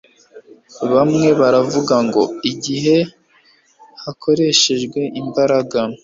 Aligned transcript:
Bamwe 0.93 1.27
baravuga 1.39 1.95
ngo 2.07 2.23
igihe 2.51 2.97
hakoreshejwe 4.03 4.99
imbaraga 5.21 5.79